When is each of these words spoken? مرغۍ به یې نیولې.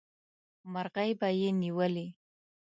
مرغۍ 0.73 1.11
به 1.19 1.27
یې 1.39 1.49
نیولې. 1.61 2.07